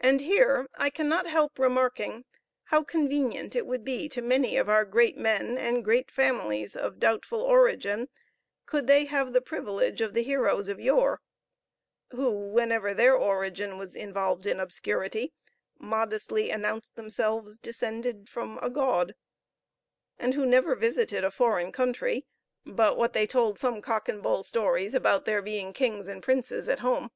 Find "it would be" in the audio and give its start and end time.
3.54-4.08